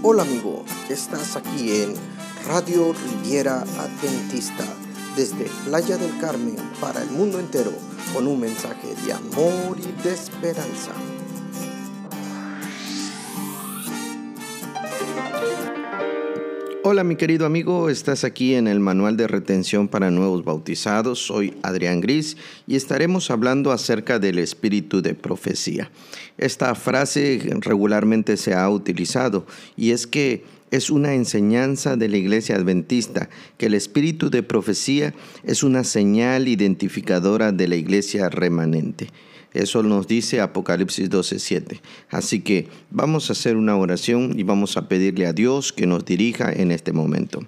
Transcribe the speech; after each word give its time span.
Hola 0.00 0.22
amigo, 0.22 0.64
estás 0.88 1.34
aquí 1.34 1.82
en 1.82 1.92
Radio 2.46 2.92
Riviera 2.92 3.62
Adventista 3.62 4.64
desde 5.16 5.50
Playa 5.64 5.96
del 5.96 6.16
Carmen 6.20 6.56
para 6.80 7.02
el 7.02 7.10
mundo 7.10 7.40
entero 7.40 7.72
con 8.14 8.28
un 8.28 8.38
mensaje 8.38 8.94
de 9.04 9.12
amor 9.12 9.76
y 9.76 10.02
de 10.04 10.14
esperanza. 10.14 10.92
Hola 16.90 17.04
mi 17.04 17.16
querido 17.16 17.44
amigo, 17.44 17.90
estás 17.90 18.24
aquí 18.24 18.54
en 18.54 18.66
el 18.66 18.80
Manual 18.80 19.18
de 19.18 19.28
Retención 19.28 19.88
para 19.88 20.10
Nuevos 20.10 20.42
Bautizados. 20.42 21.18
Soy 21.18 21.52
Adrián 21.62 22.00
Gris 22.00 22.38
y 22.66 22.76
estaremos 22.76 23.30
hablando 23.30 23.72
acerca 23.72 24.18
del 24.18 24.38
espíritu 24.38 25.02
de 25.02 25.12
profecía. 25.12 25.90
Esta 26.38 26.74
frase 26.74 27.42
regularmente 27.60 28.38
se 28.38 28.54
ha 28.54 28.70
utilizado 28.70 29.44
y 29.76 29.90
es 29.90 30.06
que 30.06 30.44
es 30.70 30.88
una 30.88 31.12
enseñanza 31.12 31.96
de 31.96 32.08
la 32.08 32.16
iglesia 32.16 32.56
adventista 32.56 33.28
que 33.58 33.66
el 33.66 33.74
espíritu 33.74 34.30
de 34.30 34.42
profecía 34.42 35.12
es 35.44 35.62
una 35.62 35.84
señal 35.84 36.48
identificadora 36.48 37.52
de 37.52 37.68
la 37.68 37.76
iglesia 37.76 38.30
remanente. 38.30 39.08
Eso 39.54 39.82
nos 39.82 40.06
dice 40.06 40.40
Apocalipsis 40.40 41.08
12:7. 41.10 41.80
Así 42.10 42.40
que 42.40 42.68
vamos 42.90 43.28
a 43.28 43.32
hacer 43.32 43.56
una 43.56 43.76
oración 43.76 44.38
y 44.38 44.42
vamos 44.42 44.76
a 44.76 44.88
pedirle 44.88 45.26
a 45.26 45.32
Dios 45.32 45.72
que 45.72 45.86
nos 45.86 46.04
dirija 46.04 46.52
en 46.52 46.70
este 46.70 46.92
momento. 46.92 47.40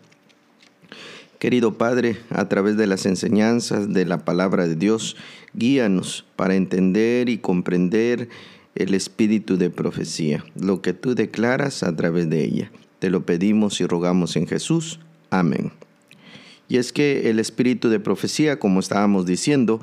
Querido 1.39 1.79
Padre, 1.79 2.19
a 2.29 2.49
través 2.49 2.77
de 2.77 2.87
las 2.87 3.07
enseñanzas 3.07 3.93
de 3.93 4.05
la 4.05 4.25
palabra 4.25 4.67
de 4.67 4.77
Dios, 4.77 5.17
guíanos 5.55 6.27
para 6.37 6.55
entender 6.55 7.29
y 7.31 7.39
comprender 7.39 8.29
el 8.75 8.95
espíritu 8.95 9.57
de 9.57 9.71
profecía, 9.71 10.45
lo 10.55 10.83
que 10.83 10.93
tú 10.93 11.15
declaras 11.15 11.83
a 11.83 11.97
través 11.97 12.29
de 12.29 12.45
ella. 12.45 12.71
Te 12.99 13.09
lo 13.09 13.25
pedimos 13.25 13.81
y 13.81 13.87
rogamos 13.87 14.37
en 14.37 14.47
Jesús. 14.47 15.01
Amén. 15.31 15.73
Y 16.69 16.77
es 16.77 16.93
que 16.93 17.31
el 17.31 17.41
espíritu 17.41 17.89
de 17.89 17.99
profecía, 17.99 18.59
como 18.59 18.79
estábamos 18.79 19.27
diciendo, 19.27 19.81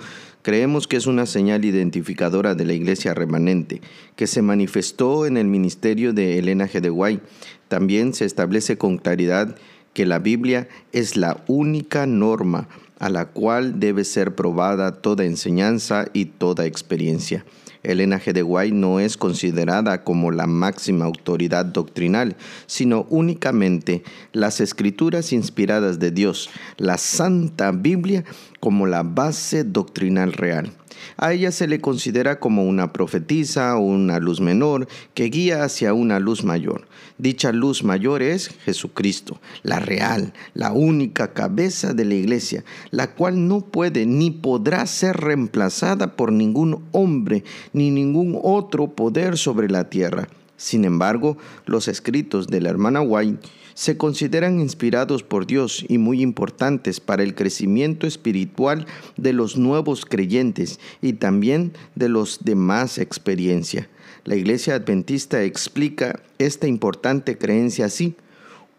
creemos 0.48 0.88
que 0.88 0.96
es 0.96 1.08
una 1.08 1.26
señal 1.26 1.66
identificadora 1.66 2.56
de 2.56 2.64
la 2.64 2.72
iglesia 2.72 3.14
remanente, 3.14 3.82
que 4.16 4.28
se 4.28 4.42
manifestó 4.42 5.26
en 5.26 5.36
el 5.36 5.46
ministerio 5.46 6.14
de 6.14 6.40
Elena 6.40 6.70
G. 6.70 6.80
de 6.80 6.88
Guay. 6.88 7.20
También 7.68 8.14
se 8.14 8.24
establece 8.24 8.78
con 8.78 8.98
claridad 8.98 9.58
que 9.92 10.06
la 10.06 10.20
Biblia 10.20 10.70
es 10.94 11.18
la 11.18 11.44
única 11.48 12.06
norma 12.06 12.70
a 12.98 13.10
la 13.10 13.26
cual 13.26 13.82
debe 13.82 14.06
ser 14.06 14.36
probada 14.36 14.94
toda 15.02 15.26
enseñanza 15.26 16.06
y 16.14 16.24
toda 16.24 16.66
experiencia. 16.66 17.44
Elena 17.88 18.20
G. 18.20 18.34
de 18.34 18.42
Guay 18.42 18.72
no 18.72 19.00
es 19.00 19.16
considerada 19.16 20.04
como 20.04 20.32
la 20.32 20.46
máxima 20.46 21.06
autoridad 21.06 21.66
doctrinal, 21.66 22.36
sino 22.66 23.08
únicamente 23.10 24.04
las 24.34 24.60
escrituras 24.60 25.32
inspiradas 25.32 25.98
de 26.00 26.12
Dios, 26.12 26.50
la 26.76 26.98
Santa 26.98 27.72
Biblia, 27.72 28.26
como 28.60 28.88
la 28.88 29.04
base 29.04 29.64
doctrinal 29.64 30.34
real. 30.34 30.74
A 31.18 31.34
ella 31.34 31.52
se 31.52 31.68
le 31.68 31.82
considera 31.82 32.40
como 32.40 32.64
una 32.66 32.94
profetisa 32.94 33.78
o 33.78 33.82
una 33.82 34.20
luz 34.20 34.42
menor 34.42 34.88
que 35.14 35.26
guía 35.26 35.64
hacia 35.64 35.94
una 35.94 36.20
luz 36.20 36.44
mayor. 36.44 36.88
Dicha 37.18 37.52
luz 37.52 37.84
mayor 37.84 38.22
es 38.22 38.50
Jesucristo, 38.66 39.40
la 39.64 39.80
real, 39.80 40.34
la 40.54 40.72
única 40.72 41.34
cabeza 41.34 41.94
de 41.94 42.06
la 42.06 42.16
iglesia, 42.16 42.64
la 42.92 43.16
cual 43.16 43.48
no 43.48 43.62
puede 43.62 44.06
ni 44.06 44.32
podrá 44.32 44.86
ser 44.86 45.18
reemplazada 45.18 46.16
por 46.16 46.32
ningún 46.32 46.86
hombre 46.92 47.44
ni 47.74 47.92
ningún 47.92 48.40
otro 48.42 48.90
poder 48.90 49.38
sobre 49.38 49.70
la 49.70 49.90
tierra. 49.90 50.28
Sin 50.58 50.86
embargo, 50.86 51.38
los 51.66 51.88
escritos 51.88 52.48
de 52.48 52.62
la 52.62 52.70
hermana 52.70 53.02
White 53.02 53.48
se 53.76 53.96
consideran 53.96 54.60
inspirados 54.60 55.22
por 55.22 55.46
Dios 55.46 55.86
y 55.88 56.00
muy 56.00 56.24
importantes 56.24 57.00
para 57.00 57.22
el 57.22 57.36
crecimiento 57.36 58.08
espiritual 58.08 58.88
de 59.18 59.34
los 59.34 59.56
nuevos 59.56 60.04
creyentes 60.04 60.80
y 61.00 61.14
también 61.14 61.74
de 61.94 62.10
los 62.10 62.44
de 62.44 62.56
más 62.56 62.98
experiencia. 62.98 63.88
La 64.26 64.36
Iglesia 64.36 64.74
Adventista 64.74 65.44
explica 65.44 66.20
esta 66.40 66.68
importante 66.68 67.38
creencia 67.38 67.86
así. 67.86 68.16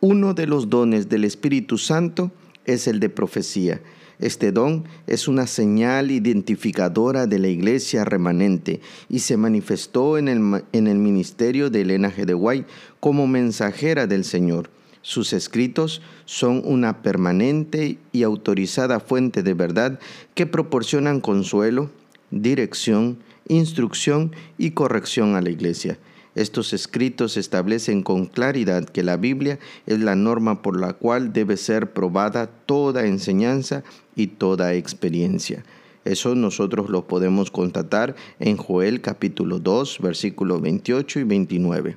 Uno 0.01 0.35
de 0.35 0.49
los 0.49 0.69
dones 0.69 1.09
del 1.09 1.25
Espíritu 1.25 1.79
Santo 1.79 2.33
es 2.65 2.89
el 2.89 2.99
de 2.99 3.09
profecía. 3.09 3.81
Este 4.19 4.51
don 4.51 4.85
es 5.07 5.29
una 5.29 5.47
señal 5.47 6.11
identificadora 6.11 7.27
de 7.29 7.39
la 7.39 7.49
iglesia 7.49 8.05
remanente 8.05 8.81
y 9.09 9.21
se 9.21 9.37
manifestó 9.37 10.19
en 10.19 10.27
el, 10.27 10.65
en 10.73 10.89
el 10.89 10.99
ministerio 10.99 11.71
de 11.71 11.83
Elena 11.83 12.11
G. 12.11 12.25
de 12.25 12.65
como 12.99 13.29
mensajera 13.29 14.09
del 14.09 14.25
Señor. 14.25 14.71
Sus 15.03 15.33
escritos 15.33 16.03
son 16.25 16.63
una 16.65 17.01
permanente 17.03 17.99
y 18.11 18.25
autorizada 18.25 18.99
fuente 18.99 19.45
de 19.45 19.55
verdad 19.55 20.01
que 20.35 20.47
proporcionan 20.47 21.21
consuelo, 21.21 21.91
dirección, 22.33 23.19
instrucción 23.47 24.35
y 24.59 24.73
corrección 24.73 25.37
a 25.37 25.41
la 25.41 25.51
iglesia. 25.51 25.99
Estos 26.35 26.73
escritos 26.73 27.37
establecen 27.37 28.03
con 28.03 28.27
claridad 28.27 28.85
que 28.85 29.03
la 29.03 29.17
Biblia 29.17 29.59
es 29.87 29.99
la 29.99 30.15
norma 30.15 30.63
por 30.63 30.79
la 30.79 30.93
cual 30.93 31.33
debe 31.33 31.57
ser 31.57 31.93
probada 31.93 32.47
toda 32.47 33.07
enseñanza 33.07 33.83
y 34.19 34.27
toda 34.27 34.75
experiencia. 34.75 35.65
Eso 36.05 36.35
nosotros 36.35 36.91
lo 36.91 37.07
podemos 37.07 37.51
constatar 37.51 38.17
en 38.41 38.57
Joel 38.57 39.01
capítulo 39.01 39.61
2, 39.61 40.01
versículos 40.01 40.61
28 40.61 41.21
y 41.21 41.25
29. 41.25 41.97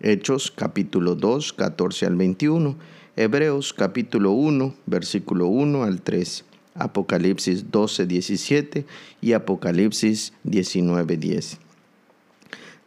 Hechos 0.00 0.50
capítulo 0.50 1.14
2, 1.14 1.52
14 1.52 2.06
al 2.06 2.16
21, 2.16 2.76
Hebreos 3.16 3.74
capítulo 3.74 4.32
1, 4.32 4.74
versículo 4.86 5.46
1 5.48 5.82
al 5.82 6.00
3, 6.00 6.44
Apocalipsis 6.74 7.70
12, 7.70 8.06
17 8.06 8.86
y 9.20 9.32
Apocalipsis 9.32 10.32
19, 10.44 11.16
10. 11.16 11.67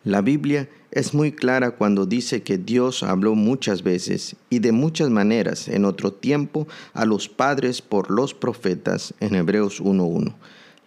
La 0.04 0.22
Biblia 0.22 0.68
es 0.90 1.14
muy 1.14 1.32
clara 1.32 1.72
cuando 1.72 2.08
dice 2.08 2.42
que 2.42 2.58
Dios 2.58 3.04
habló 3.04 3.36
muchas 3.36 3.84
veces 3.84 4.36
y 4.50 4.58
de 4.58 4.72
muchas 4.72 5.12
maneras 5.12 5.68
en 5.68 5.86
otro 5.86 6.12
tiempo 6.12 6.68
a 6.94 7.06
los 7.06 7.30
padres 7.30 7.84
por 7.84 8.10
los 8.10 8.34
profetas 8.34 9.14
en 9.20 9.36
Hebreos 9.36 9.80
1.1. 9.80 10.34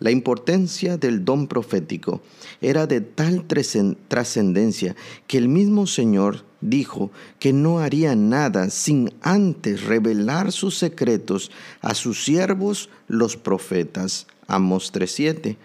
La 0.00 0.10
importancia 0.10 0.96
del 0.96 1.24
don 1.24 1.46
profético 1.46 2.22
era 2.60 2.88
de 2.88 3.00
tal 3.00 3.44
trascendencia 3.46 4.96
que 5.28 5.38
el 5.38 5.48
mismo 5.48 5.86
Señor 5.86 6.42
dijo 6.60 7.12
que 7.38 7.52
no 7.52 7.78
haría 7.78 8.16
nada 8.16 8.68
sin 8.70 9.14
antes 9.22 9.84
revelar 9.84 10.50
sus 10.50 10.76
secretos 10.76 11.52
a 11.80 11.94
sus 11.94 12.24
siervos 12.24 12.90
los 13.06 13.36
profetas. 13.36 14.26
Amos 14.48 14.92
3.7. 14.92 15.56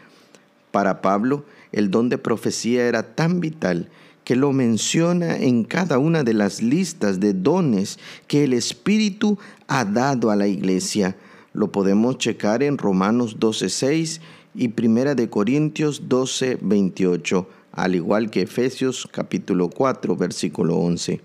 Para 0.71 1.01
Pablo, 1.01 1.45
el 1.71 1.91
don 1.91 2.09
de 2.09 2.17
profecía 2.17 2.87
era 2.87 3.15
tan 3.15 3.39
vital 3.39 3.89
que 4.23 4.35
lo 4.35 4.53
menciona 4.53 5.37
en 5.37 5.63
cada 5.63 5.97
una 5.97 6.23
de 6.23 6.33
las 6.33 6.61
listas 6.61 7.19
de 7.19 7.33
dones 7.33 7.99
que 8.27 8.43
el 8.43 8.53
Espíritu 8.53 9.37
ha 9.67 9.85
dado 9.85 10.31
a 10.31 10.35
la 10.35 10.47
iglesia 10.47 11.15
lo 11.53 11.71
podemos 11.71 12.17
checar 12.17 12.63
en 12.63 12.77
Romanos 12.77 13.37
12:6 13.39 14.21
y 14.55 14.69
Primera 14.69 15.15
de 15.15 15.29
Corintios 15.29 16.07
12:28, 16.07 17.47
al 17.71 17.95
igual 17.95 18.29
que 18.29 18.43
Efesios 18.43 19.07
capítulo 19.11 19.69
4 19.69 20.15
versículo 20.15 20.77
11. 20.77 21.21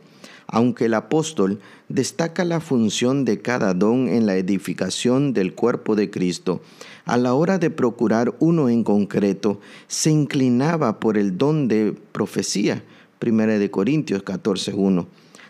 Aunque 0.46 0.86
el 0.86 0.94
apóstol 0.94 1.60
destaca 1.88 2.44
la 2.44 2.60
función 2.60 3.24
de 3.24 3.40
cada 3.40 3.74
don 3.74 4.08
en 4.08 4.26
la 4.26 4.36
edificación 4.36 5.32
del 5.32 5.54
cuerpo 5.54 5.96
de 5.96 6.10
Cristo, 6.10 6.60
a 7.04 7.16
la 7.16 7.34
hora 7.34 7.58
de 7.58 7.70
procurar 7.70 8.34
uno 8.38 8.68
en 8.68 8.84
concreto, 8.84 9.60
se 9.88 10.10
inclinaba 10.10 11.00
por 11.00 11.18
el 11.18 11.38
don 11.38 11.68
de 11.68 11.94
profecía, 12.12 12.82
Primera 13.18 13.58
de 13.58 13.70
Corintios 13.70 14.22
14:1. 14.22 15.06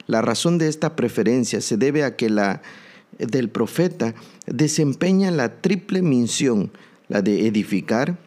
La 0.06 0.22
razón 0.22 0.58
de 0.58 0.68
esta 0.68 0.96
preferencia 0.96 1.60
se 1.60 1.76
debe 1.76 2.04
a 2.04 2.14
que 2.14 2.28
la 2.28 2.62
del 3.18 3.48
profeta 3.48 4.14
desempeña 4.46 5.30
la 5.30 5.60
triple 5.60 6.02
misión, 6.02 6.70
la 7.08 7.22
de 7.22 7.46
edificar, 7.46 8.18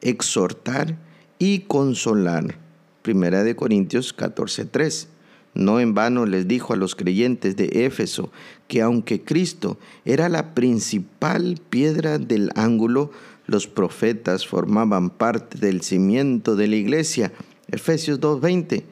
exhortar 0.00 0.98
y 1.38 1.60
consolar. 1.60 2.58
Primera 3.02 3.42
de 3.42 3.56
Corintios 3.56 4.14
14:3. 4.16 5.08
No 5.54 5.78
en 5.78 5.94
vano 5.94 6.26
les 6.26 6.48
dijo 6.48 6.72
a 6.72 6.76
los 6.76 6.94
creyentes 6.96 7.56
de 7.56 7.86
Éfeso 7.86 8.30
que 8.66 8.82
aunque 8.82 9.22
Cristo 9.22 9.78
era 10.04 10.28
la 10.28 10.54
principal 10.54 11.60
piedra 11.70 12.18
del 12.18 12.50
ángulo, 12.56 13.12
los 13.46 13.66
profetas 13.68 14.46
formaban 14.46 15.10
parte 15.10 15.58
del 15.58 15.82
cimiento 15.82 16.56
de 16.56 16.66
la 16.66 16.76
iglesia. 16.76 17.32
Efesios 17.68 18.20
2:20. 18.20 18.84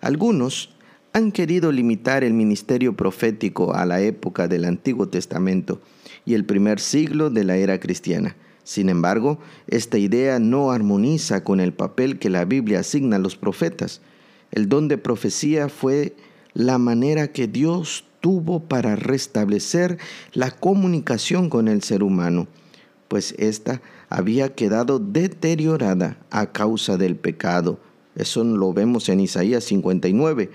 Algunos 0.00 0.74
han 1.12 1.32
querido 1.32 1.72
limitar 1.72 2.22
el 2.22 2.34
ministerio 2.34 2.96
profético 2.96 3.74
a 3.74 3.86
la 3.86 4.00
época 4.00 4.46
del 4.46 4.64
Antiguo 4.64 5.08
Testamento 5.08 5.80
y 6.24 6.34
el 6.34 6.44
primer 6.44 6.80
siglo 6.80 7.30
de 7.30 7.44
la 7.44 7.56
era 7.56 7.80
cristiana. 7.80 8.36
Sin 8.62 8.88
embargo, 8.88 9.40
esta 9.66 9.98
idea 9.98 10.38
no 10.38 10.70
armoniza 10.70 11.42
con 11.42 11.60
el 11.60 11.72
papel 11.72 12.18
que 12.18 12.30
la 12.30 12.44
Biblia 12.44 12.80
asigna 12.80 13.16
a 13.16 13.18
los 13.18 13.36
profetas. 13.36 14.00
El 14.52 14.68
don 14.68 14.88
de 14.88 14.98
profecía 14.98 15.68
fue 15.68 16.16
la 16.54 16.78
manera 16.78 17.28
que 17.32 17.46
Dios 17.46 18.04
tuvo 18.20 18.60
para 18.60 18.96
restablecer 18.96 19.98
la 20.32 20.50
comunicación 20.50 21.48
con 21.48 21.68
el 21.68 21.82
ser 21.82 22.02
humano, 22.02 22.48
pues 23.08 23.34
ésta 23.38 23.80
había 24.08 24.54
quedado 24.54 24.98
deteriorada 24.98 26.18
a 26.30 26.52
causa 26.52 26.96
del 26.96 27.16
pecado. 27.16 27.78
Eso 28.16 28.44
lo 28.44 28.72
vemos 28.72 29.08
en 29.08 29.20
Isaías 29.20 29.64
59. 29.64 30.50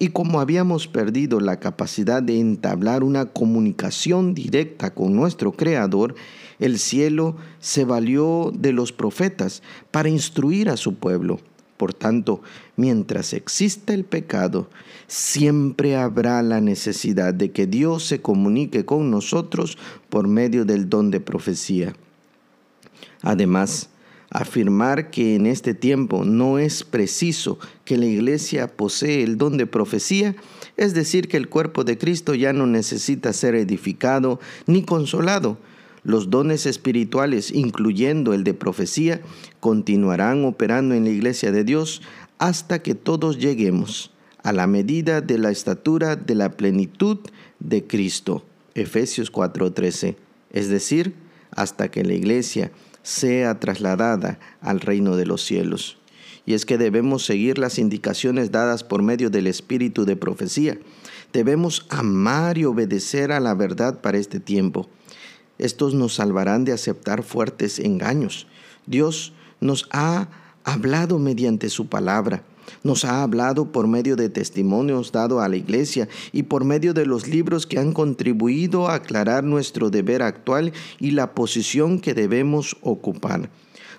Y 0.00 0.08
como 0.08 0.40
habíamos 0.40 0.86
perdido 0.86 1.40
la 1.40 1.58
capacidad 1.58 2.22
de 2.22 2.38
entablar 2.38 3.02
una 3.02 3.26
comunicación 3.26 4.34
directa 4.34 4.94
con 4.94 5.16
nuestro 5.16 5.52
Creador, 5.52 6.14
el 6.60 6.78
cielo 6.78 7.36
se 7.58 7.84
valió 7.84 8.52
de 8.54 8.72
los 8.72 8.92
profetas 8.92 9.62
para 9.90 10.08
instruir 10.08 10.70
a 10.70 10.76
su 10.76 10.94
pueblo. 10.94 11.40
Por 11.78 11.94
tanto, 11.94 12.42
mientras 12.76 13.32
exista 13.32 13.94
el 13.94 14.04
pecado, 14.04 14.68
siempre 15.06 15.96
habrá 15.96 16.42
la 16.42 16.60
necesidad 16.60 17.32
de 17.32 17.52
que 17.52 17.66
Dios 17.66 18.04
se 18.04 18.20
comunique 18.20 18.84
con 18.84 19.10
nosotros 19.10 19.78
por 20.10 20.26
medio 20.26 20.64
del 20.64 20.90
don 20.90 21.10
de 21.12 21.20
profecía. 21.20 21.94
Además, 23.22 23.90
afirmar 24.30 25.10
que 25.10 25.36
en 25.36 25.46
este 25.46 25.72
tiempo 25.72 26.24
no 26.24 26.58
es 26.58 26.82
preciso 26.82 27.58
que 27.84 27.96
la 27.96 28.06
iglesia 28.06 28.66
posee 28.76 29.22
el 29.22 29.38
don 29.38 29.56
de 29.56 29.66
profecía, 29.66 30.34
es 30.76 30.94
decir, 30.94 31.28
que 31.28 31.36
el 31.36 31.48
cuerpo 31.48 31.84
de 31.84 31.96
Cristo 31.96 32.34
ya 32.34 32.52
no 32.52 32.66
necesita 32.66 33.32
ser 33.32 33.54
edificado 33.54 34.40
ni 34.66 34.82
consolado, 34.82 35.58
los 36.08 36.30
dones 36.30 36.64
espirituales, 36.64 37.50
incluyendo 37.50 38.32
el 38.32 38.42
de 38.42 38.54
profecía, 38.54 39.20
continuarán 39.60 40.46
operando 40.46 40.94
en 40.94 41.04
la 41.04 41.10
iglesia 41.10 41.52
de 41.52 41.64
Dios 41.64 42.00
hasta 42.38 42.78
que 42.78 42.94
todos 42.94 43.36
lleguemos 43.36 44.10
a 44.42 44.54
la 44.54 44.66
medida 44.66 45.20
de 45.20 45.36
la 45.36 45.50
estatura 45.50 46.16
de 46.16 46.34
la 46.34 46.52
plenitud 46.52 47.18
de 47.60 47.86
Cristo. 47.86 48.42
Efesios 48.74 49.30
4:13. 49.30 50.16
Es 50.50 50.70
decir, 50.70 51.12
hasta 51.50 51.90
que 51.90 52.02
la 52.04 52.14
iglesia 52.14 52.72
sea 53.02 53.60
trasladada 53.60 54.38
al 54.62 54.80
reino 54.80 55.14
de 55.14 55.26
los 55.26 55.44
cielos. 55.44 55.98
Y 56.46 56.54
es 56.54 56.64
que 56.64 56.78
debemos 56.78 57.26
seguir 57.26 57.58
las 57.58 57.78
indicaciones 57.78 58.50
dadas 58.50 58.82
por 58.82 59.02
medio 59.02 59.28
del 59.28 59.46
espíritu 59.46 60.06
de 60.06 60.16
profecía. 60.16 60.78
Debemos 61.34 61.84
amar 61.90 62.56
y 62.56 62.64
obedecer 62.64 63.30
a 63.30 63.40
la 63.40 63.52
verdad 63.52 64.00
para 64.00 64.16
este 64.16 64.40
tiempo. 64.40 64.88
Estos 65.58 65.94
nos 65.94 66.14
salvarán 66.14 66.64
de 66.64 66.72
aceptar 66.72 67.22
fuertes 67.22 67.78
engaños. 67.78 68.46
Dios 68.86 69.32
nos 69.60 69.88
ha 69.90 70.28
hablado 70.64 71.18
mediante 71.18 71.68
su 71.68 71.88
palabra. 71.88 72.42
Nos 72.82 73.04
ha 73.04 73.22
hablado 73.22 73.72
por 73.72 73.88
medio 73.88 74.14
de 74.14 74.28
testimonios 74.28 75.10
dados 75.10 75.42
a 75.42 75.48
la 75.48 75.56
iglesia 75.56 76.08
y 76.32 76.44
por 76.44 76.64
medio 76.64 76.94
de 76.94 77.06
los 77.06 77.26
libros 77.26 77.66
que 77.66 77.78
han 77.78 77.92
contribuido 77.92 78.88
a 78.88 78.96
aclarar 78.96 79.42
nuestro 79.42 79.90
deber 79.90 80.22
actual 80.22 80.72
y 80.98 81.12
la 81.12 81.34
posición 81.34 81.98
que 81.98 82.14
debemos 82.14 82.76
ocupar. 82.82 83.50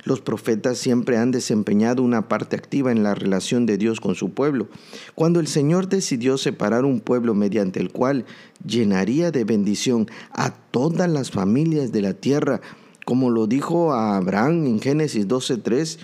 Los 0.06 0.22
profetas 0.22 0.78
siempre 0.78 1.18
han 1.18 1.32
desempeñado 1.32 2.04
una 2.04 2.30
parte 2.30 2.56
activa 2.56 2.92
en 2.92 3.04
la 3.04 3.16
relación 3.16 3.66
de 3.66 3.78
Dios 3.78 4.00
con 4.00 4.16
su 4.16 4.32
pueblo. 4.32 4.70
Cuando 5.14 5.40
el 5.40 5.48
Señor 5.48 5.90
decidió 5.90 6.38
separar 6.38 6.86
un 6.86 7.02
pueblo 7.02 7.34
mediante 7.34 7.80
el 7.82 7.92
cual 7.92 8.26
llenaría 8.66 9.32
de 9.32 9.44
bendición 9.44 10.08
a 10.32 10.52
todas 10.52 11.10
las 11.10 11.32
familias 11.32 11.92
de 11.92 12.02
la 12.02 12.14
tierra, 12.14 12.62
como 13.06 13.30
lo 13.30 13.48
dijo 13.48 13.92
a 13.92 14.16
Abraham 14.16 14.68
en 14.68 14.80
Génesis 14.80 15.28
12:3, 15.28 16.00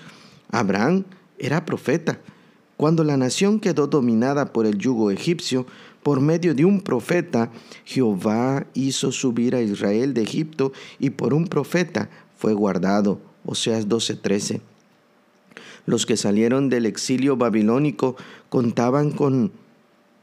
Abraham 0.50 1.04
era 1.38 1.64
profeta. 1.64 2.20
Cuando 2.76 3.04
la 3.04 3.16
nación 3.16 3.60
quedó 3.60 3.86
dominada 3.86 4.52
por 4.52 4.66
el 4.66 4.76
yugo 4.76 5.10
egipcio, 5.10 5.66
por 6.02 6.20
medio 6.20 6.54
de 6.54 6.66
un 6.66 6.82
profeta, 6.82 7.50
Jehová 7.84 8.66
hizo 8.74 9.10
subir 9.10 9.56
a 9.56 9.62
Israel 9.62 10.12
de 10.12 10.22
Egipto 10.22 10.72
y 10.98 11.10
por 11.10 11.32
un 11.32 11.46
profeta 11.46 12.10
fue 12.36 12.52
guardado. 12.52 13.18
Oseas 13.46 13.88
12:13. 13.88 14.60
Los 15.86 16.04
que 16.04 16.16
salieron 16.16 16.68
del 16.68 16.84
exilio 16.84 17.36
babilónico 17.36 18.16
contaban 18.48 19.12
con 19.12 19.52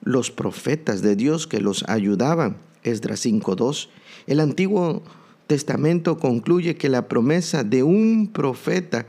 los 0.03 0.29
profetas 0.29 1.01
de 1.01 1.15
Dios 1.15 1.47
que 1.47 1.61
los 1.61 1.83
ayudaban. 1.87 2.57
Esdras 2.83 3.21
5:2. 3.25 3.89
El 4.27 4.41
Antiguo 4.41 5.01
Testamento 5.47 6.17
concluye 6.19 6.75
que 6.75 6.89
la 6.89 7.07
promesa 7.07 7.63
de 7.63 7.83
un 7.83 8.29
profeta 8.31 9.05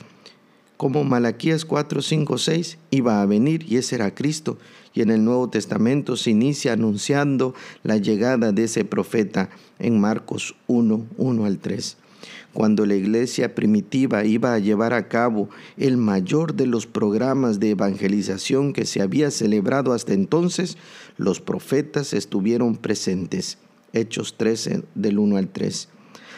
como 0.77 1.05
Malaquías 1.05 1.65
4, 1.65 2.03
5, 2.03 2.39
6 2.39 2.79
iba 2.91 3.23
a 3.23 3.27
venir 3.27 3.65
y 3.69 3.77
ese 3.77 3.97
era 3.97 4.15
Cristo. 4.15 4.59
Y 4.93 5.03
en 5.03 5.11
el 5.11 5.25
Nuevo 5.25 5.49
Testamento 5.49 6.17
se 6.17 6.31
inicia 6.31 6.73
anunciando 6.73 7.55
la 7.83 7.97
llegada 7.97 8.53
de 8.53 8.65
ese 8.65 8.85
profeta 8.85 9.51
en 9.79 10.01
Marcos 10.01 10.55
1, 10.69 11.07
1 11.17 11.45
al 11.47 11.59
3 11.59 11.97
cuando 12.53 12.87
la 12.87 12.95
iglesia 12.95 13.55
primitiva 13.55 14.25
iba 14.25 14.55
a 14.55 14.59
llevar 14.59 14.95
a 14.95 15.09
cabo 15.09 15.49
el 15.77 15.97
mayor 15.97 16.55
de 16.55 16.67
los 16.67 16.87
programas 16.87 17.61
de 17.61 17.71
evangelización 17.71 18.73
que 18.73 18.87
se 18.87 19.03
había 19.03 19.31
celebrado 19.31 19.93
hasta 19.93 20.15
entonces, 20.15 20.79
los 21.17 21.41
profetas 21.41 22.13
estuvieron 22.13 22.77
presentes. 22.77 23.59
Hechos 23.93 24.37
13 24.37 24.83
del 24.95 25.19
1 25.19 25.37
al 25.37 25.49
3. 25.49 25.89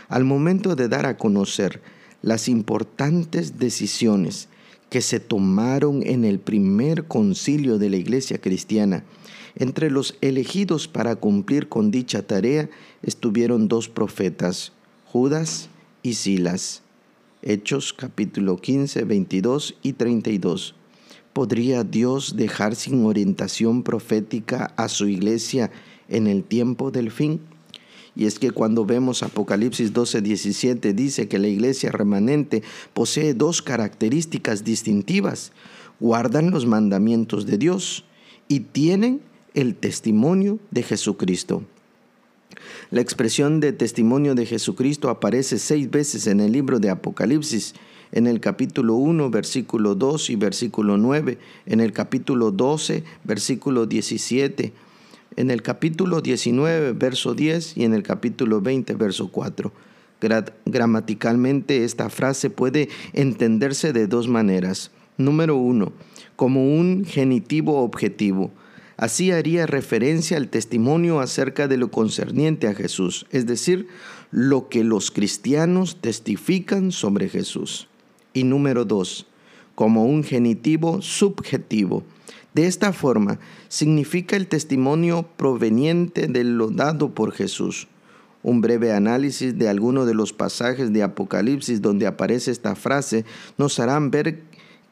Al 0.09 0.25
momento 0.25 0.77
de 0.77 0.89
dar 0.89 1.07
a 1.07 1.17
conocer 1.17 1.81
las 2.23 2.49
importantes 2.49 3.59
decisiones 3.59 4.49
que 4.91 5.01
se 5.01 5.21
tomaron 5.21 6.03
en 6.07 6.25
el 6.25 6.39
primer 6.39 7.05
concilio 7.05 7.79
de 7.79 7.91
la 7.91 7.97
iglesia 7.97 8.39
cristiana, 8.39 9.05
entre 9.57 9.91
los 9.91 10.17
elegidos 10.21 10.87
para 10.87 11.17
cumplir 11.17 11.69
con 11.69 11.91
dicha 11.91 12.27
tarea 12.27 12.69
estuvieron 13.03 13.69
dos 13.69 13.89
profetas, 13.89 14.73
Judas 15.07 15.71
y 16.07 16.15
Silas. 16.15 16.83
Hechos 17.43 17.93
capítulo 17.93 18.59
15, 18.59 19.03
22 19.05 19.77
y 19.83 19.95
32. 19.95 20.77
¿Podría 21.33 21.83
Dios 21.83 22.37
dejar 22.37 22.77
sin 22.77 23.05
orientación 23.05 23.83
profética 23.83 24.73
a 24.77 24.89
su 24.89 25.09
iglesia 25.09 25.71
en 26.09 26.29
el 26.29 26.45
tiempo 26.45 26.93
del 26.93 27.11
fin? 27.11 27.41
Y 28.15 28.27
es 28.27 28.39
que 28.39 28.53
cuando 28.53 28.87
vemos 28.87 29.23
Apocalipsis 29.23 29.93
12, 29.93 30.23
17 30.23 30.95
dice 30.95 31.29
que 31.29 31.41
la 31.41 31.49
iglesia 31.49 31.91
remanente 31.91 32.63
posee 32.95 33.35
dos 33.35 33.61
características 33.61 34.63
distintivas. 34.63 35.53
Guardan 35.99 36.53
los 36.53 36.67
mandamientos 36.67 37.47
de 37.47 37.59
Dios 37.59 38.05
y 38.49 38.61
tienen 38.61 39.21
el 39.55 39.75
testimonio 39.75 40.61
de 40.71 40.85
Jesucristo. 40.85 41.65
La 42.91 43.01
expresión 43.01 43.61
de 43.61 43.73
testimonio 43.73 44.35
de 44.35 44.47
Jesucristo 44.47 45.11
aparece 45.11 45.59
seis 45.59 45.91
veces 45.91 46.27
en 46.27 46.41
el 46.41 46.53
libro 46.53 46.79
de 46.79 46.91
Apocalipsis, 46.91 47.75
en 48.13 48.27
el 48.27 48.41
capítulo 48.41 48.95
1, 48.95 49.31
versículo 49.31 49.95
2 49.95 50.31
y 50.31 50.37
versículo 50.37 50.97
9, 50.97 51.39
en 51.67 51.81
el 51.81 51.93
capítulo 51.93 52.53
12, 52.53 53.03
versículo 53.25 53.87
17, 53.87 54.73
en 55.37 55.51
el 55.51 55.63
capítulo 55.63 56.21
19, 56.21 56.93
verso 56.93 57.35
10 57.35 57.77
y 57.77 57.85
en 57.85 57.95
el 57.95 58.03
capítulo 58.03 58.61
20, 58.61 58.95
verso 58.95 59.29
4. 59.33 59.73
gramaticalmente 60.65 61.85
esta 61.85 62.09
frase 62.09 62.51
puede 62.51 62.89
entenderse 63.13 63.93
de 63.93 64.07
dos 64.07 64.29
maneras. 64.29 64.93
Número 65.19 65.57
uno, 65.57 65.93
como 66.37 66.79
un 66.79 67.05
genitivo 67.05 67.83
objetivo 67.83 68.53
Así 68.97 69.31
haría 69.31 69.67
referencia 69.67 70.39
al 70.39 70.49
testimonio 70.49 71.21
acerca 71.21 71.69
de 71.69 71.77
lo 71.77 71.91
concerniente 71.91 72.67
a 72.67 72.75
Jesús, 72.75 73.27
es 73.31 73.47
decir, 73.47 73.89
lo 74.31 74.69
que 74.69 74.85
los 74.85 75.11
cristianos 75.11 75.99
testifican 76.01 76.93
sobre 76.93 77.29
Jesús. 77.29 77.89
Y 78.33 78.45
número 78.45 78.85
dos, 78.85 79.27
como 79.75 80.07
un 80.07 80.25
genitivo 80.25 81.03
subjetivo. 81.03 82.05
De 82.55 82.67
esta 82.67 82.95
forma, 82.95 83.39
significa 83.69 84.35
el 84.35 84.47
testimonio 84.47 85.29
proveniente 85.37 86.27
de 86.27 86.43
lo 86.45 86.71
dado 86.71 87.15
por 87.15 87.33
Jesús. 87.33 87.89
Un 88.43 88.63
breve 88.63 88.93
análisis 88.93 89.59
de 89.59 89.69
alguno 89.69 90.07
de 90.07 90.15
los 90.15 90.33
pasajes 90.33 90.91
de 90.93 91.03
Apocalipsis 91.03 91.83
donde 91.83 92.07
aparece 92.07 92.51
esta 92.51 92.75
frase 92.75 93.27
nos 93.59 93.79
harán 93.79 94.11
ver 94.11 94.43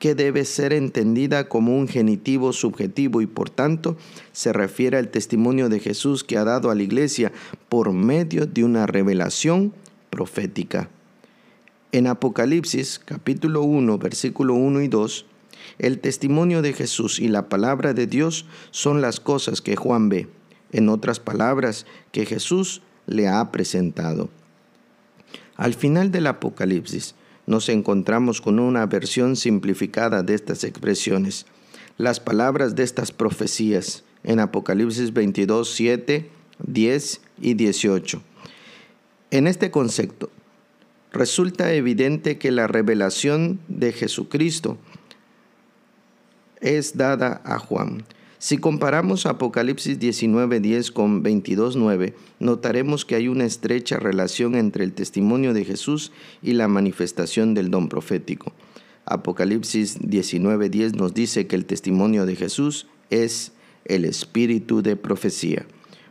que 0.04 0.14
debe 0.14 0.44
ser 0.44 0.74
entendida 0.74 1.48
como 1.48 1.78
un 1.78 1.88
genitivo 1.88 2.52
subjetivo 2.52 3.22
y 3.22 3.26
por 3.26 3.48
tanto 3.48 3.96
se 4.32 4.52
refiere 4.52 4.98
al 4.98 5.08
testimonio 5.08 5.70
de 5.70 5.80
Jesús 5.80 6.24
que 6.24 6.36
ha 6.36 6.44
dado 6.44 6.70
a 6.70 6.74
la 6.74 6.82
iglesia 6.82 7.32
por 7.70 7.90
medio 7.94 8.44
de 8.44 8.64
una 8.64 8.86
revelación 8.86 9.72
profética. 10.10 10.90
En 11.90 12.06
Apocalipsis 12.06 13.00
capítulo 13.02 13.62
1 13.62 13.96
versículo 13.96 14.52
1 14.52 14.82
y 14.82 14.88
2, 14.88 15.24
el 15.78 15.98
testimonio 16.00 16.60
de 16.60 16.74
Jesús 16.74 17.18
y 17.18 17.28
la 17.28 17.48
palabra 17.48 17.94
de 17.94 18.06
Dios 18.06 18.44
son 18.72 19.00
las 19.00 19.20
cosas 19.20 19.62
que 19.62 19.74
Juan 19.74 20.10
ve, 20.10 20.28
en 20.72 20.90
otras 20.90 21.18
palabras, 21.18 21.86
que 22.12 22.26
Jesús 22.26 22.82
le 23.06 23.26
ha 23.28 23.50
presentado. 23.50 24.28
Al 25.56 25.72
final 25.72 26.10
del 26.10 26.26
Apocalipsis, 26.26 27.14
nos 27.46 27.68
encontramos 27.68 28.40
con 28.40 28.58
una 28.58 28.86
versión 28.86 29.36
simplificada 29.36 30.22
de 30.22 30.34
estas 30.34 30.64
expresiones. 30.64 31.46
Las 31.98 32.20
palabras 32.20 32.74
de 32.74 32.82
estas 32.82 33.12
profecías 33.12 34.04
en 34.22 34.40
Apocalipsis 34.40 35.12
22, 35.12 35.70
7, 35.70 36.30
10 36.66 37.20
y 37.40 37.54
18. 37.54 38.22
En 39.30 39.46
este 39.46 39.70
concepto, 39.70 40.30
resulta 41.12 41.72
evidente 41.72 42.38
que 42.38 42.50
la 42.50 42.66
revelación 42.66 43.60
de 43.68 43.92
Jesucristo 43.92 44.78
es 46.60 46.96
dada 46.96 47.42
a 47.44 47.58
Juan. 47.58 48.04
Si 48.44 48.58
comparamos 48.58 49.24
Apocalipsis 49.24 49.98
19:10 49.98 50.92
con 50.92 51.22
22:9, 51.22 52.12
notaremos 52.40 53.06
que 53.06 53.14
hay 53.14 53.28
una 53.28 53.46
estrecha 53.46 53.98
relación 53.98 54.54
entre 54.54 54.84
el 54.84 54.92
testimonio 54.92 55.54
de 55.54 55.64
Jesús 55.64 56.12
y 56.42 56.52
la 56.52 56.68
manifestación 56.68 57.54
del 57.54 57.70
don 57.70 57.88
profético. 57.88 58.52
Apocalipsis 59.06 59.98
19:10 59.98 60.94
nos 60.94 61.14
dice 61.14 61.46
que 61.46 61.56
el 61.56 61.64
testimonio 61.64 62.26
de 62.26 62.36
Jesús 62.36 62.86
es 63.08 63.52
el 63.86 64.04
espíritu 64.04 64.82
de 64.82 64.96
profecía. 64.96 65.64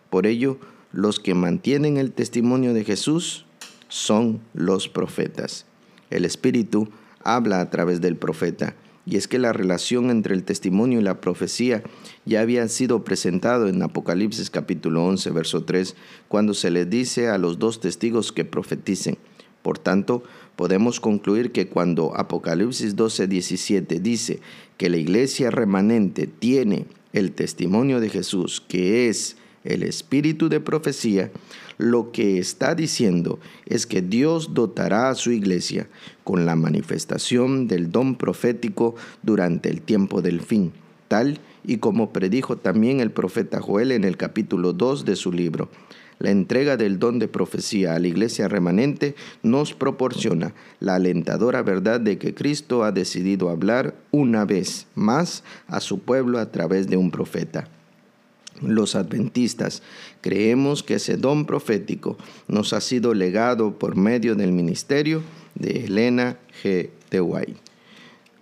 Por 0.09 0.25
ello, 0.25 0.57
los 0.91 1.19
que 1.19 1.35
mantienen 1.35 1.97
el 1.97 2.13
testimonio 2.13 2.73
de 2.73 2.83
Jesús 2.83 3.45
son 3.89 4.41
los 4.55 4.89
profetas. 4.89 5.67
El 6.09 6.25
espíritu 6.25 6.89
habla 7.23 7.61
a 7.61 7.69
través 7.69 8.01
del 8.01 8.15
profeta 8.15 8.75
y 9.05 9.17
es 9.17 9.27
que 9.27 9.39
la 9.39 9.53
relación 9.53 10.09
entre 10.09 10.33
el 10.33 10.43
testimonio 10.43 10.99
y 10.99 11.03
la 11.03 11.19
profecía 11.19 11.83
ya 12.25 12.41
había 12.41 12.67
sido 12.69 13.03
presentado 13.03 13.67
en 13.67 13.81
Apocalipsis 13.81 14.49
capítulo 14.49 15.05
11, 15.05 15.29
verso 15.31 15.63
3, 15.63 15.95
cuando 16.27 16.53
se 16.53 16.71
le 16.71 16.85
dice 16.85 17.27
a 17.27 17.37
los 17.37 17.59
dos 17.59 17.81
testigos 17.81 18.31
que 18.31 18.45
profeticen. 18.45 19.17
Por 19.61 19.77
tanto, 19.77 20.23
podemos 20.55 20.99
concluir 20.99 21.51
que 21.51 21.67
cuando 21.67 22.15
Apocalipsis 22.15 22.95
12, 22.95 23.27
17 23.27 23.99
dice 23.99 24.39
que 24.77 24.89
la 24.89 24.97
iglesia 24.97 25.51
remanente 25.51 26.27
tiene 26.27 26.85
el 27.13 27.31
testimonio 27.31 27.99
de 27.99 28.09
Jesús, 28.09 28.61
que 28.67 29.09
es 29.09 29.37
el 29.63 29.83
espíritu 29.83 30.49
de 30.49 30.59
profecía, 30.59 31.31
lo 31.77 32.11
que 32.11 32.37
está 32.37 32.75
diciendo 32.75 33.39
es 33.65 33.87
que 33.87 34.01
Dios 34.01 34.53
dotará 34.53 35.09
a 35.09 35.15
su 35.15 35.31
iglesia 35.31 35.87
con 36.23 36.45
la 36.45 36.55
manifestación 36.55 37.67
del 37.67 37.91
don 37.91 38.15
profético 38.15 38.95
durante 39.21 39.69
el 39.69 39.81
tiempo 39.81 40.21
del 40.21 40.41
fin, 40.41 40.71
tal 41.07 41.39
y 41.65 41.77
como 41.77 42.11
predijo 42.11 42.57
también 42.57 42.99
el 42.99 43.11
profeta 43.11 43.61
Joel 43.61 43.91
en 43.91 44.03
el 44.03 44.17
capítulo 44.17 44.73
2 44.73 45.05
de 45.05 45.15
su 45.15 45.31
libro. 45.31 45.69
La 46.19 46.29
entrega 46.29 46.77
del 46.77 46.99
don 46.99 47.19
de 47.19 47.27
profecía 47.27 47.95
a 47.95 47.99
la 47.99 48.07
iglesia 48.07 48.47
remanente 48.47 49.15
nos 49.41 49.73
proporciona 49.73 50.53
la 50.79 50.95
alentadora 50.95 51.63
verdad 51.63 51.99
de 51.99 52.17
que 52.17 52.33
Cristo 52.33 52.83
ha 52.83 52.91
decidido 52.91 53.49
hablar 53.49 53.95
una 54.11 54.45
vez 54.45 54.87
más 54.95 55.43
a 55.67 55.79
su 55.79 55.99
pueblo 55.99 56.39
a 56.39 56.51
través 56.51 56.87
de 56.87 56.97
un 56.97 57.09
profeta 57.09 57.67
los 58.63 58.95
adventistas 58.95 59.83
creemos 60.21 60.83
que 60.83 60.95
ese 60.95 61.17
don 61.17 61.45
profético 61.45 62.17
nos 62.47 62.73
ha 62.73 62.81
sido 62.81 63.13
legado 63.13 63.77
por 63.77 63.95
medio 63.95 64.35
del 64.35 64.51
ministerio 64.51 65.21
de 65.55 65.85
Elena 65.85 66.37
G. 66.63 66.89
de. 67.09 67.55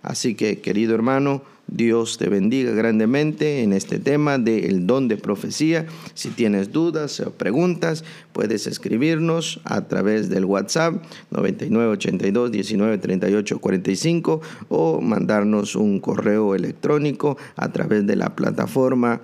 Así 0.02 0.34
que, 0.34 0.60
querido 0.60 0.94
hermano, 0.94 1.42
Dios 1.68 2.18
te 2.18 2.28
bendiga 2.28 2.72
grandemente 2.72 3.62
en 3.62 3.72
este 3.72 3.98
tema 3.98 4.36
del 4.36 4.86
don 4.86 5.08
de 5.08 5.16
profecía. 5.16 5.86
Si 6.12 6.30
tienes 6.30 6.72
dudas 6.72 7.20
o 7.20 7.30
preguntas, 7.30 8.04
puedes 8.32 8.66
escribirnos 8.66 9.60
a 9.64 9.86
través 9.88 10.28
del 10.28 10.44
WhatsApp 10.44 11.02
9982 11.30 12.50
1938 12.50 13.58
45 13.58 14.40
o 14.68 15.00
mandarnos 15.00 15.76
un 15.76 16.00
correo 16.00 16.54
electrónico 16.54 17.38
a 17.56 17.72
través 17.72 18.06
de 18.06 18.16
la 18.16 18.34
plataforma 18.34 19.20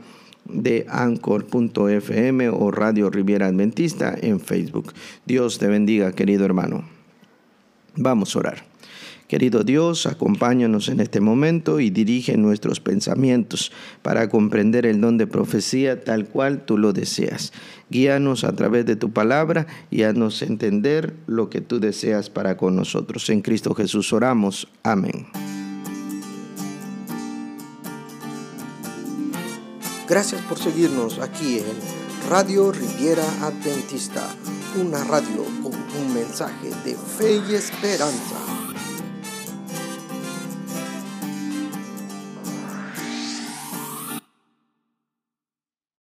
de 0.48 0.86
anchor.fm 0.88 2.48
o 2.48 2.70
Radio 2.70 3.10
Riviera 3.10 3.46
Adventista 3.46 4.14
en 4.20 4.40
Facebook. 4.40 4.92
Dios 5.26 5.58
te 5.58 5.66
bendiga, 5.66 6.12
querido 6.12 6.44
hermano. 6.44 6.84
Vamos 7.96 8.34
a 8.34 8.38
orar. 8.38 8.68
Querido 9.28 9.62
Dios, 9.62 10.06
acompáñanos 10.06 10.88
en 10.88 11.00
este 11.00 11.20
momento 11.20 11.80
y 11.80 11.90
dirige 11.90 12.38
nuestros 12.38 12.80
pensamientos 12.80 13.72
para 14.00 14.30
comprender 14.30 14.86
el 14.86 15.02
don 15.02 15.18
de 15.18 15.26
profecía 15.26 16.02
tal 16.02 16.24
cual 16.24 16.64
tú 16.64 16.78
lo 16.78 16.94
deseas. 16.94 17.52
Guíanos 17.90 18.44
a 18.44 18.56
través 18.56 18.86
de 18.86 18.96
tu 18.96 19.12
palabra 19.12 19.66
y 19.90 20.04
haznos 20.04 20.40
entender 20.40 21.12
lo 21.26 21.50
que 21.50 21.60
tú 21.60 21.78
deseas 21.78 22.30
para 22.30 22.56
con 22.56 22.74
nosotros. 22.74 23.28
En 23.28 23.42
Cristo 23.42 23.74
Jesús 23.74 24.14
oramos. 24.14 24.66
Amén. 24.82 25.26
Gracias 30.08 30.40
por 30.42 30.58
seguirnos 30.58 31.18
aquí 31.18 31.58
en 31.58 32.30
Radio 32.30 32.72
Riviera 32.72 33.24
Adventista, 33.42 34.26
una 34.80 35.04
radio 35.04 35.44
con 35.62 35.74
un 35.74 36.14
mensaje 36.14 36.70
de 36.82 36.94
fe 36.96 37.42
y 37.46 37.54
esperanza. 37.54 38.67